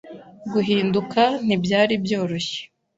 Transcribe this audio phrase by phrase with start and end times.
[0.53, 2.59] guhinduka ntibyari byoroshye.